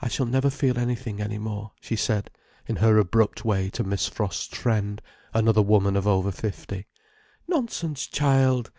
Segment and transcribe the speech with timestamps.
[0.00, 2.30] "I shall never feel anything any more," she said
[2.68, 5.02] in her abrupt way to Miss Frost's friend,
[5.34, 6.86] another woman of over fifty.
[7.48, 8.70] "Nonsense, child!"